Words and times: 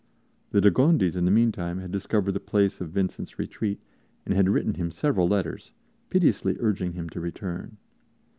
The 0.49 0.59
de 0.61 0.71
Gondis, 0.71 1.15
in 1.15 1.25
the 1.25 1.29
meantime, 1.29 1.77
had 1.77 1.91
discovered 1.91 2.31
the 2.31 2.39
place 2.39 2.81
of 2.81 2.89
Vincent's 2.89 3.37
retreat 3.37 3.79
and 4.25 4.33
had 4.33 4.49
written 4.49 4.73
him 4.73 4.89
several 4.89 5.27
letters, 5.27 5.73
piteously 6.09 6.57
urging 6.59 6.93
him 6.93 7.07
to 7.09 7.19
return. 7.19 7.77